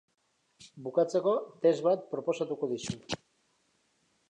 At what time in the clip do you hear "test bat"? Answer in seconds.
1.67-2.09